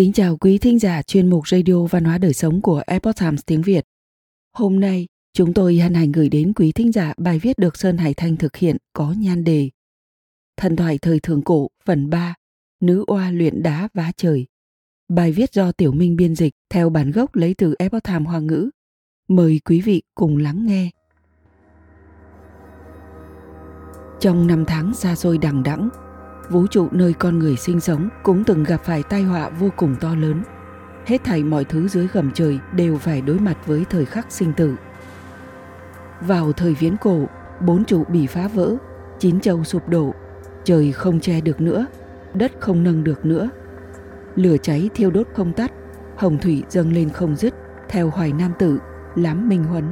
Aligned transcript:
Kính 0.00 0.12
chào 0.12 0.36
quý 0.36 0.58
thính 0.58 0.78
giả 0.78 1.02
chuyên 1.02 1.30
mục 1.30 1.48
Radio 1.48 1.86
Văn 1.90 2.04
hóa 2.04 2.18
Đời 2.18 2.32
Sống 2.32 2.60
của 2.60 2.82
Epoch 2.86 3.16
Times 3.20 3.40
tiếng 3.46 3.62
Việt. 3.62 3.84
Hôm 4.52 4.80
nay, 4.80 5.06
chúng 5.32 5.54
tôi 5.54 5.76
hân 5.76 5.94
hạnh 5.94 6.12
gửi 6.12 6.28
đến 6.28 6.52
quý 6.52 6.72
thính 6.72 6.92
giả 6.92 7.14
bài 7.16 7.38
viết 7.38 7.58
được 7.58 7.76
Sơn 7.76 7.98
Hải 7.98 8.14
Thanh 8.14 8.36
thực 8.36 8.56
hiện 8.56 8.76
có 8.92 9.14
nhan 9.18 9.44
đề 9.44 9.70
Thần 10.56 10.76
thoại 10.76 10.98
thời 10.98 11.20
thượng 11.20 11.42
cổ 11.42 11.68
phần 11.84 12.10
3 12.10 12.34
Nữ 12.80 13.04
oa 13.06 13.30
luyện 13.30 13.62
đá 13.62 13.88
vá 13.94 14.12
trời. 14.16 14.46
Bài 15.08 15.32
viết 15.32 15.52
do 15.52 15.72
Tiểu 15.72 15.92
Minh 15.92 16.16
biên 16.16 16.34
dịch 16.34 16.52
theo 16.70 16.90
bản 16.90 17.10
gốc 17.10 17.34
lấy 17.36 17.54
từ 17.58 17.74
Epoch 17.78 18.04
Times 18.04 18.28
Hoa 18.28 18.40
ngữ. 18.40 18.70
Mời 19.28 19.60
quý 19.64 19.80
vị 19.80 20.02
cùng 20.14 20.36
lắng 20.36 20.66
nghe. 20.66 20.90
Trong 24.20 24.46
năm 24.46 24.64
tháng 24.66 24.94
xa 24.94 25.16
xôi 25.16 25.38
đằng 25.38 25.62
đẵng, 25.62 25.88
vũ 26.50 26.66
trụ 26.66 26.88
nơi 26.90 27.12
con 27.12 27.38
người 27.38 27.56
sinh 27.56 27.80
sống 27.80 28.08
cũng 28.22 28.44
từng 28.44 28.64
gặp 28.64 28.80
phải 28.84 29.02
tai 29.02 29.22
họa 29.22 29.48
vô 29.48 29.68
cùng 29.76 29.96
to 30.00 30.14
lớn. 30.14 30.42
Hết 31.06 31.24
thảy 31.24 31.44
mọi 31.44 31.64
thứ 31.64 31.88
dưới 31.88 32.08
gầm 32.12 32.30
trời 32.30 32.58
đều 32.72 32.98
phải 32.98 33.20
đối 33.20 33.38
mặt 33.38 33.56
với 33.66 33.84
thời 33.90 34.04
khắc 34.04 34.26
sinh 34.32 34.52
tử. 34.52 34.74
Vào 36.20 36.52
thời 36.52 36.74
viễn 36.74 36.96
cổ, 36.96 37.26
bốn 37.60 37.84
trụ 37.84 38.04
bị 38.04 38.26
phá 38.26 38.48
vỡ, 38.48 38.76
chín 39.18 39.40
châu 39.40 39.64
sụp 39.64 39.88
đổ, 39.88 40.14
trời 40.64 40.92
không 40.92 41.20
che 41.20 41.40
được 41.40 41.60
nữa, 41.60 41.86
đất 42.34 42.52
không 42.60 42.82
nâng 42.82 43.04
được 43.04 43.26
nữa. 43.26 43.50
Lửa 44.36 44.56
cháy 44.62 44.90
thiêu 44.94 45.10
đốt 45.10 45.26
không 45.34 45.52
tắt, 45.52 45.72
hồng 46.16 46.38
thủy 46.38 46.62
dâng 46.68 46.92
lên 46.92 47.10
không 47.10 47.36
dứt, 47.36 47.54
theo 47.88 48.10
hoài 48.10 48.32
nam 48.32 48.52
tử, 48.58 48.78
lắm 49.14 49.48
minh 49.48 49.64
huấn. 49.64 49.84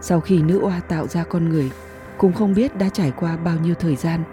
Sau 0.00 0.20
khi 0.20 0.42
nữ 0.42 0.60
oa 0.62 0.80
tạo 0.80 1.06
ra 1.06 1.24
con 1.24 1.48
người, 1.48 1.70
cũng 2.18 2.32
không 2.32 2.54
biết 2.54 2.76
đã 2.78 2.88
trải 2.88 3.12
qua 3.16 3.36
bao 3.36 3.56
nhiêu 3.58 3.74
thời 3.74 3.96
gian– 3.96 4.24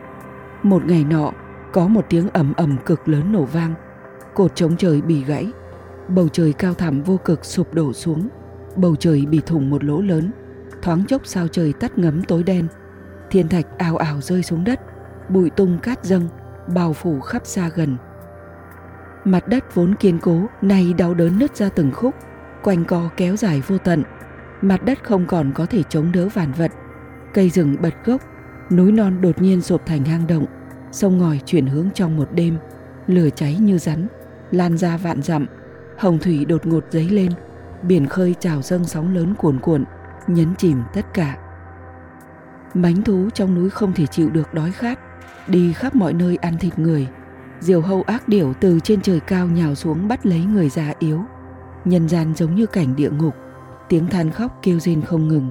một 0.63 0.85
ngày 0.85 1.03
nọ, 1.03 1.31
có 1.73 1.87
một 1.87 2.05
tiếng 2.09 2.29
ầm 2.29 2.53
ầm 2.57 2.77
cực 2.85 3.07
lớn 3.07 3.31
nổ 3.31 3.43
vang, 3.43 3.73
cột 4.33 4.55
chống 4.55 4.77
trời 4.77 5.01
bị 5.01 5.23
gãy, 5.23 5.51
bầu 6.07 6.27
trời 6.29 6.53
cao 6.53 6.73
thẳm 6.73 7.01
vô 7.01 7.17
cực 7.17 7.45
sụp 7.45 7.73
đổ 7.73 7.93
xuống, 7.93 8.29
bầu 8.75 8.95
trời 8.95 9.25
bị 9.25 9.41
thủng 9.45 9.69
một 9.69 9.83
lỗ 9.83 10.01
lớn, 10.01 10.31
thoáng 10.81 11.05
chốc 11.05 11.21
sao 11.25 11.47
trời 11.47 11.73
tắt 11.73 11.97
ngấm 11.97 12.23
tối 12.23 12.43
đen, 12.43 12.67
thiên 13.29 13.47
thạch 13.47 13.77
ào 13.77 13.97
ào 13.97 14.21
rơi 14.21 14.43
xuống 14.43 14.63
đất, 14.63 14.81
bụi 15.29 15.49
tung 15.49 15.79
cát 15.79 16.03
dâng, 16.03 16.27
bao 16.75 16.93
phủ 16.93 17.19
khắp 17.19 17.41
xa 17.45 17.69
gần. 17.75 17.97
Mặt 19.23 19.47
đất 19.47 19.75
vốn 19.75 19.95
kiên 19.95 20.19
cố, 20.19 20.45
nay 20.61 20.93
đau 20.97 21.13
đớn 21.13 21.39
nứt 21.39 21.55
ra 21.55 21.69
từng 21.69 21.91
khúc, 21.91 22.15
quanh 22.63 22.85
co 22.85 23.09
kéo 23.17 23.35
dài 23.35 23.61
vô 23.67 23.77
tận. 23.77 24.03
Mặt 24.61 24.85
đất 24.85 25.03
không 25.03 25.25
còn 25.25 25.51
có 25.55 25.65
thể 25.65 25.83
chống 25.89 26.11
đỡ 26.11 26.27
vạn 26.33 26.51
vật. 26.51 26.71
Cây 27.33 27.49
rừng 27.49 27.75
bật 27.81 27.93
gốc, 28.05 28.21
núi 28.71 28.91
non 28.91 29.21
đột 29.21 29.41
nhiên 29.41 29.61
sụp 29.61 29.85
thành 29.85 30.05
hang 30.05 30.27
động, 30.27 30.45
sông 30.91 31.17
ngòi 31.17 31.39
chuyển 31.45 31.67
hướng 31.67 31.89
trong 31.93 32.17
một 32.17 32.29
đêm, 32.33 32.57
lửa 33.07 33.29
cháy 33.35 33.55
như 33.55 33.77
rắn, 33.77 34.07
lan 34.51 34.77
ra 34.77 34.97
vạn 34.97 35.21
dặm, 35.21 35.45
hồng 35.97 36.19
thủy 36.19 36.45
đột 36.45 36.65
ngột 36.65 36.85
dấy 36.89 37.09
lên, 37.09 37.31
biển 37.83 38.07
khơi 38.07 38.35
trào 38.39 38.61
dâng 38.61 38.85
sóng 38.85 39.15
lớn 39.15 39.33
cuồn 39.37 39.59
cuộn, 39.59 39.83
nhấn 40.27 40.55
chìm 40.55 40.81
tất 40.93 41.13
cả. 41.13 41.37
Mánh 42.73 43.01
thú 43.03 43.29
trong 43.33 43.55
núi 43.55 43.69
không 43.69 43.93
thể 43.93 44.05
chịu 44.05 44.29
được 44.29 44.53
đói 44.53 44.71
khát, 44.71 44.99
đi 45.47 45.73
khắp 45.73 45.95
mọi 45.95 46.13
nơi 46.13 46.35
ăn 46.35 46.57
thịt 46.57 46.79
người. 46.79 47.07
Diều 47.59 47.81
hâu 47.81 48.01
ác 48.01 48.27
điểu 48.27 48.53
từ 48.59 48.79
trên 48.79 49.01
trời 49.01 49.19
cao 49.19 49.47
nhào 49.47 49.75
xuống 49.75 50.07
bắt 50.07 50.25
lấy 50.25 50.39
người 50.39 50.69
già 50.69 50.93
yếu. 50.99 51.21
Nhân 51.85 52.09
gian 52.09 52.33
giống 52.35 52.55
như 52.55 52.65
cảnh 52.65 52.95
địa 52.95 53.09
ngục, 53.09 53.35
tiếng 53.89 54.07
than 54.07 54.31
khóc 54.31 54.59
kêu 54.61 54.79
rên 54.79 55.01
không 55.01 55.27
ngừng. 55.27 55.49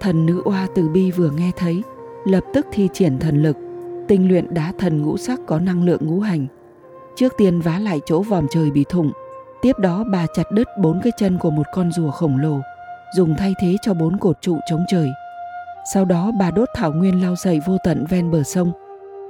Thần 0.00 0.26
nữ 0.26 0.42
oa 0.44 0.66
từ 0.74 0.88
bi 0.88 1.10
vừa 1.10 1.30
nghe 1.30 1.50
thấy, 1.56 1.82
lập 2.24 2.44
tức 2.54 2.66
thi 2.72 2.88
triển 2.92 3.18
thần 3.18 3.42
lực, 3.42 3.56
tinh 4.08 4.28
luyện 4.28 4.54
đá 4.54 4.72
thần 4.78 5.02
ngũ 5.02 5.16
sắc 5.16 5.40
có 5.46 5.58
năng 5.58 5.84
lượng 5.84 6.06
ngũ 6.06 6.20
hành. 6.20 6.46
Trước 7.16 7.32
tiên 7.38 7.60
vá 7.60 7.78
lại 7.78 8.00
chỗ 8.06 8.22
vòm 8.22 8.46
trời 8.50 8.70
bị 8.70 8.84
thủng, 8.88 9.12
tiếp 9.62 9.72
đó 9.78 10.04
bà 10.12 10.26
chặt 10.34 10.52
đứt 10.52 10.68
bốn 10.78 11.00
cái 11.02 11.12
chân 11.18 11.38
của 11.38 11.50
một 11.50 11.66
con 11.74 11.92
rùa 11.92 12.10
khổng 12.10 12.38
lồ, 12.38 12.60
dùng 13.16 13.34
thay 13.38 13.54
thế 13.60 13.76
cho 13.82 13.94
bốn 13.94 14.18
cột 14.18 14.36
trụ 14.40 14.56
chống 14.70 14.84
trời. 14.88 15.08
Sau 15.94 16.04
đó 16.04 16.32
bà 16.38 16.50
đốt 16.50 16.68
thảo 16.74 16.92
nguyên 16.92 17.22
lau 17.22 17.36
sậy 17.36 17.60
vô 17.66 17.76
tận 17.84 18.06
ven 18.10 18.30
bờ 18.30 18.42
sông, 18.42 18.72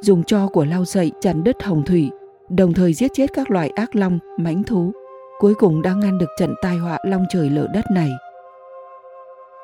dùng 0.01 0.25
cho 0.25 0.49
của 0.49 0.65
lau 0.65 0.85
sậy 0.85 1.13
chặn 1.21 1.45
đứt 1.45 1.63
hồng 1.63 1.83
thủy, 1.85 2.11
đồng 2.49 2.73
thời 2.73 2.95
giết 2.95 3.11
chết 3.15 3.31
các 3.35 3.51
loại 3.51 3.71
ác 3.71 3.97
long, 3.97 4.19
mãnh 4.37 4.63
thú, 4.63 4.93
cuối 5.39 5.55
cùng 5.55 5.83
đã 5.83 5.95
ngăn 5.95 6.19
được 6.19 6.31
trận 6.39 6.55
tai 6.63 6.77
họa 6.77 6.99
long 7.03 7.25
trời 7.31 7.51
lở 7.51 7.67
đất 7.75 7.85
này 7.91 8.11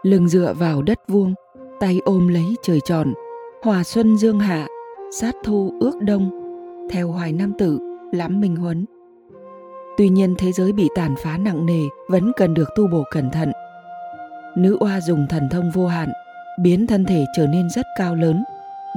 lưng 0.05 0.29
dựa 0.29 0.55
vào 0.59 0.83
đất 0.83 0.99
vuông, 1.09 1.35
tay 1.81 2.01
ôm 2.05 2.29
lấy 2.29 2.57
trời 2.63 2.81
tròn. 2.85 3.15
Hòa 3.63 3.85
xuân 3.85 4.17
dương 4.17 4.41
hạ, 4.41 4.67
sát 5.21 5.35
thu 5.45 5.73
ước 5.81 6.01
đông, 6.01 6.31
theo 6.91 7.09
hoài 7.09 7.33
nam 7.33 7.53
tử, 7.59 7.79
lắm 8.13 8.41
minh 8.41 8.57
huấn. 8.57 8.85
Tuy 9.97 10.09
nhiên 10.09 10.35
thế 10.39 10.53
giới 10.53 10.73
bị 10.73 10.89
tàn 10.95 11.15
phá 11.23 11.39
nặng 11.39 11.67
nề, 11.67 11.83
vẫn 12.09 12.33
cần 12.37 12.55
được 12.55 12.69
tu 12.77 12.87
bổ 12.87 13.05
cẩn 13.11 13.31
thận. 13.31 13.53
Nữ 14.57 14.77
oa 14.81 15.01
dùng 15.01 15.27
thần 15.31 15.49
thông 15.51 15.71
vô 15.71 15.87
hạn, 15.87 16.09
biến 16.63 16.87
thân 16.87 17.05
thể 17.05 17.25
trở 17.37 17.47
nên 17.47 17.71
rất 17.71 17.87
cao 17.99 18.15
lớn. 18.15 18.45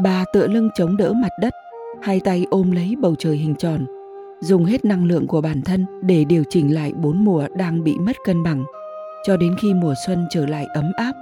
Bà 0.04 0.26
tựa 0.34 0.48
lưng 0.48 0.70
chống 0.76 0.98
đỡ 0.98 1.14
mặt 1.14 1.32
đất, 1.42 1.54
hai 2.02 2.20
tay 2.20 2.46
ôm 2.50 2.72
lấy 2.72 2.96
bầu 3.00 3.16
trời 3.20 3.36
hình 3.36 3.56
tròn, 3.56 3.86
dùng 4.40 4.66
hết 4.66 4.86
năng 4.86 5.06
lượng 5.06 5.28
của 5.28 5.42
bản 5.42 5.62
thân 5.62 5.86
để 6.02 6.26
điều 6.26 6.44
chỉnh 6.50 6.74
lại 6.74 6.94
bốn 6.94 7.26
mùa 7.26 7.48
đang 7.56 7.84
bị 7.84 7.98
mất 8.00 8.16
cân 8.26 8.44
bằng 8.44 8.66
cho 9.24 9.38
đến 9.38 9.56
khi 9.62 9.74
mùa 9.74 9.94
xuân 10.06 10.26
trở 10.30 10.46
lại 10.46 10.66
ấm 10.74 10.92
áp, 10.96 11.14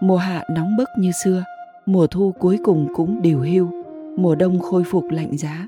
mùa 0.00 0.16
hạ 0.16 0.44
nóng 0.50 0.76
bức 0.76 0.88
như 0.98 1.12
xưa, 1.12 1.44
mùa 1.86 2.06
thu 2.06 2.32
cuối 2.38 2.58
cùng 2.64 2.88
cũng 2.94 3.22
điều 3.22 3.40
hưu, 3.40 3.68
mùa 4.16 4.34
đông 4.34 4.60
khôi 4.60 4.84
phục 4.84 5.04
lạnh 5.10 5.36
giá. 5.36 5.66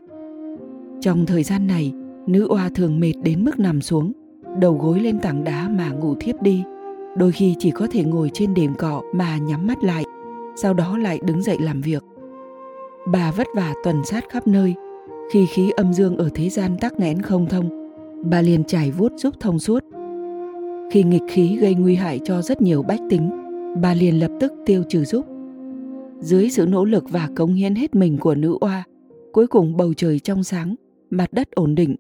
Trong 1.01 1.27
thời 1.27 1.43
gian 1.43 1.67
này, 1.67 1.93
nữ 2.27 2.47
oa 2.49 2.71
thường 2.75 3.01
mệt 3.01 3.13
đến 3.23 3.45
mức 3.45 3.59
nằm 3.59 3.81
xuống, 3.81 4.13
đầu 4.59 4.75
gối 4.75 5.01
lên 5.01 5.19
tảng 5.19 5.45
đá 5.45 5.69
mà 5.69 5.91
ngủ 5.91 6.15
thiếp 6.21 6.43
đi. 6.43 6.65
Đôi 7.17 7.33
khi 7.33 7.57
chỉ 7.59 7.71
có 7.71 7.87
thể 7.91 8.05
ngồi 8.05 8.31
trên 8.35 8.55
đệm 8.55 8.75
cọ 8.75 9.03
mà 9.15 9.37
nhắm 9.37 9.67
mắt 9.67 9.85
lại, 9.85 10.05
sau 10.57 10.75
đó 10.75 10.99
lại 10.99 11.21
đứng 11.25 11.43
dậy 11.43 11.59
làm 11.61 11.81
việc. 11.81 12.05
Bà 13.13 13.31
vất 13.31 13.47
vả 13.57 13.75
tuần 13.85 14.05
sát 14.05 14.25
khắp 14.29 14.47
nơi, 14.47 14.75
khi 15.33 15.47
khí 15.47 15.71
âm 15.77 15.93
dương 15.93 16.17
ở 16.17 16.29
thế 16.35 16.49
gian 16.49 16.77
tắc 16.81 17.01
nghẽn 17.01 17.23
không 17.23 17.47
thông, 17.47 17.69
bà 18.25 18.43
liền 18.43 18.65
trải 18.65 18.91
vuốt 18.91 19.13
giúp 19.17 19.35
thông 19.41 19.59
suốt 19.59 19.85
khi 20.93 21.03
nghịch 21.03 21.23
khí 21.29 21.57
gây 21.57 21.75
nguy 21.75 21.95
hại 21.95 22.21
cho 22.25 22.43
rất 22.43 22.63
nhiều 22.63 22.83
bách 22.83 23.01
tính, 23.11 23.31
bà 23.83 23.95
liền 23.95 24.21
lập 24.21 24.31
tức 24.41 24.53
tiêu 24.67 24.83
trừ 24.89 25.05
giúp. 25.05 25.27
Dưới 26.21 26.51
sự 26.51 26.67
nỗ 26.67 26.85
lực 26.85 27.05
và 27.11 27.29
cống 27.37 27.55
hiến 27.55 27.75
hết 27.75 27.95
mình 27.95 28.19
của 28.19 28.35
nữ 28.35 28.57
oa, 28.61 28.85
cuối 29.33 29.47
cùng 29.47 29.77
bầu 29.77 29.95
trời 29.95 30.19
trong 30.19 30.45
sáng, 30.45 30.75
mặt 31.11 31.33
đất 31.33 31.51
ổn 31.51 31.75
định, 31.75 31.97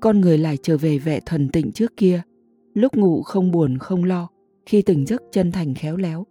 con 0.00 0.20
người 0.20 0.38
lại 0.38 0.56
trở 0.62 0.76
về 0.76 0.98
vẻ 0.98 1.20
thuần 1.20 1.48
tịnh 1.48 1.72
trước 1.72 1.96
kia, 1.96 2.22
lúc 2.74 2.96
ngủ 2.96 3.22
không 3.22 3.50
buồn 3.50 3.78
không 3.78 4.04
lo, 4.04 4.28
khi 4.66 4.82
tỉnh 4.82 5.06
giấc 5.06 5.22
chân 5.32 5.52
thành 5.52 5.74
khéo 5.74 5.96
léo. 5.96 6.26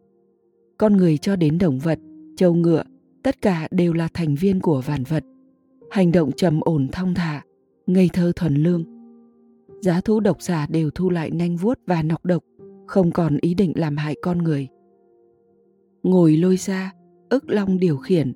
Con 0.78 0.98
người 0.98 1.18
cho 1.18 1.36
đến 1.36 1.58
động 1.58 1.80
vật, 1.80 2.00
châu 2.36 2.54
ngựa, 2.54 2.84
tất 3.24 3.42
cả 3.42 3.68
đều 3.72 3.94
là 3.94 4.08
thành 4.14 4.36
viên 4.36 4.60
của 4.60 4.82
vạn 4.82 5.04
vật. 5.04 5.24
Hành 5.92 6.12
động 6.12 6.32
trầm 6.32 6.60
ổn 6.62 6.88
thong 6.92 7.14
thả, 7.14 7.42
ngây 7.88 8.10
thơ 8.14 8.32
thuần 8.36 8.56
lương, 8.56 8.95
giá 9.86 10.02
thú 10.02 10.20
độc 10.20 10.42
giả 10.42 10.68
đều 10.70 10.90
thu 10.96 11.10
lại 11.10 11.32
nanh 11.32 11.56
vuốt 11.56 11.80
và 11.88 12.04
nọc 12.04 12.26
độc, 12.26 12.44
không 12.88 13.12
còn 13.12 13.38
ý 13.42 13.54
định 13.54 13.74
làm 13.76 13.98
hại 13.98 14.16
con 14.22 14.38
người. 14.38 14.68
Ngồi 16.04 16.38
lôi 16.38 16.58
ra, 16.58 16.94
ức 17.30 17.50
long 17.50 17.80
điều 17.80 17.98
khiển, 17.98 18.34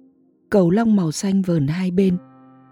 cầu 0.50 0.72
long 0.72 0.96
màu 0.96 1.12
xanh 1.12 1.42
vờn 1.42 1.68
hai 1.68 1.92
bên, 1.92 2.18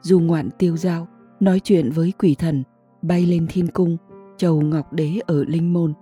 dù 0.02 0.20
ngoạn 0.20 0.50
tiêu 0.60 0.78
dao, 0.78 1.08
nói 1.40 1.60
chuyện 1.64 1.92
với 1.92 2.14
quỷ 2.20 2.36
thần, 2.40 2.64
bay 3.02 3.26
lên 3.26 3.48
thiên 3.50 3.68
cung, 3.68 3.98
chầu 4.38 4.62
ngọc 4.62 4.94
đế 4.94 5.20
ở 5.28 5.44
linh 5.44 5.74
môn. 5.74 5.94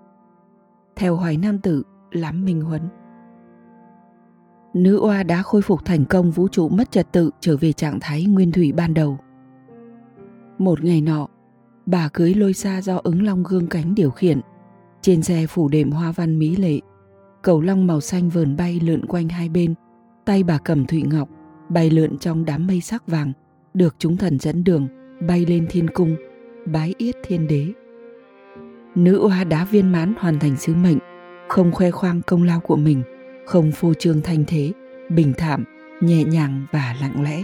Theo 0.96 1.16
hoài 1.16 1.38
nam 1.38 1.60
tử, 1.60 1.84
lắm 2.12 2.46
minh 2.46 2.62
huấn. 2.62 2.82
Nữ 4.74 5.00
oa 5.00 5.24
đã 5.24 5.42
khôi 5.42 5.62
phục 5.62 5.86
thành 5.86 6.06
công 6.06 6.32
vũ 6.32 6.48
trụ 6.48 6.70
mất 6.70 6.92
trật 6.92 7.12
tự 7.12 7.32
trở 7.40 7.58
về 7.58 7.74
trạng 7.74 8.00
thái 8.02 8.24
nguyên 8.26 8.52
thủy 8.52 8.72
ban 8.72 8.94
đầu. 8.94 9.18
Một 10.58 10.84
ngày 10.84 11.02
nọ, 11.02 11.28
bà 11.86 12.10
cưới 12.14 12.34
lôi 12.34 12.54
xa 12.54 12.82
do 12.82 13.02
ứng 13.04 13.24
long 13.24 13.44
gương 13.44 13.68
cánh 13.68 13.96
điều 13.96 14.12
khiển. 14.12 14.40
Trên 15.02 15.24
xe 15.24 15.48
phủ 15.48 15.70
đệm 15.70 15.92
hoa 15.92 16.12
văn 16.12 16.40
mỹ 16.40 16.56
lệ, 16.56 16.80
cầu 17.42 17.62
long 17.62 17.88
màu 17.88 18.02
xanh 18.02 18.30
vờn 18.30 18.58
bay 18.58 18.80
lượn 18.84 19.06
quanh 19.06 19.30
hai 19.30 19.50
bên, 19.50 19.74
tay 20.26 20.44
bà 20.44 20.58
cầm 20.58 20.86
thụy 20.86 21.02
ngọc, 21.02 21.30
bay 21.70 21.90
lượn 21.90 22.18
trong 22.18 22.46
đám 22.46 22.68
mây 22.68 22.82
sắc 22.82 23.08
vàng, 23.08 23.34
được 23.74 23.96
chúng 24.00 24.18
thần 24.18 24.40
dẫn 24.40 24.64
đường, 24.64 24.88
bay 25.28 25.46
lên 25.46 25.68
thiên 25.70 25.88
cung, 25.88 26.16
bái 26.66 26.94
yết 26.98 27.16
thiên 27.24 27.48
đế. 27.48 27.68
Nữ 28.96 29.20
oa 29.20 29.44
đá 29.44 29.66
viên 29.66 29.92
mãn 29.92 30.14
hoàn 30.20 30.40
thành 30.40 30.58
sứ 30.58 30.76
mệnh, 30.76 30.98
không 31.50 31.72
khoe 31.72 31.92
khoang 31.92 32.22
công 32.22 32.44
lao 32.44 32.60
của 32.60 32.76
mình, 32.76 33.04
không 33.46 33.72
phô 33.72 33.94
trương 33.94 34.22
thanh 34.22 34.44
thế, 34.48 34.72
bình 35.10 35.34
thản, 35.38 35.64
nhẹ 36.02 36.24
nhàng 36.24 36.66
và 36.72 36.96
lặng 37.02 37.24
lẽ. 37.24 37.44